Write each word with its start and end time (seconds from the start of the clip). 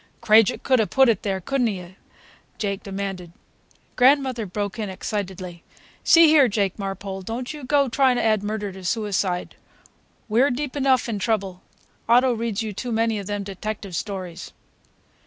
"Krajiek 0.19 0.63
could 0.63 0.79
'a' 0.79 0.87
put 0.87 1.09
it 1.09 1.21
there, 1.21 1.39
could 1.39 1.61
n't 1.61 1.67
he?" 1.69 1.95
Jake 2.57 2.81
demanded. 2.81 3.33
Grandmother 3.95 4.47
broke 4.47 4.79
in 4.79 4.89
excitedly: 4.89 5.61
"See 6.03 6.25
here, 6.27 6.47
Jake 6.47 6.79
Marpole, 6.79 7.21
don't 7.21 7.53
you 7.53 7.63
go 7.63 7.87
trying 7.87 8.15
to 8.15 8.23
add 8.23 8.41
murder 8.41 8.71
to 8.71 8.83
suicide. 8.83 9.57
We're 10.27 10.49
deep 10.49 10.75
enough 10.75 11.07
in 11.07 11.19
trouble. 11.19 11.61
Otto 12.09 12.33
reads 12.33 12.63
you 12.63 12.73
too 12.73 12.91
many 12.91 13.19
of 13.19 13.27
them 13.27 13.43
detective 13.43 13.95
stories." 13.95 14.53